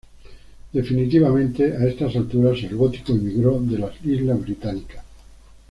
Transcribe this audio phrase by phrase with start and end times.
[0.73, 5.05] Definitivamente, a estas alturas el gótico emigró de las islas británicas.